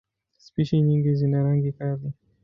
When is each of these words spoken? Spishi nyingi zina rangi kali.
Spishi 0.43 0.81
nyingi 0.81 1.15
zina 1.15 1.43
rangi 1.43 1.71
kali. 1.77 2.09